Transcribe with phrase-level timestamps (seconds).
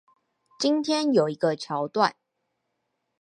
[0.59, 2.15] 今天有一個橋段